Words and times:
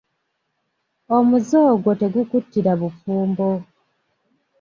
Omuze 1.17 1.57
ogwo 1.71 1.91
tegukuttira 1.99 2.71
bufumbo. 2.81 3.49